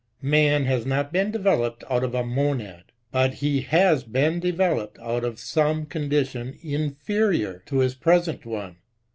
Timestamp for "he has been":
3.35-4.39